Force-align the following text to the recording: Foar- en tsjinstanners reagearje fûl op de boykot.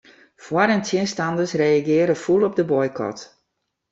Foar- 0.43 0.71
en 0.75 0.81
tsjinstanners 0.83 1.57
reagearje 1.63 2.15
fûl 2.23 2.41
op 2.47 2.53
de 2.57 2.63
boykot. 2.71 3.19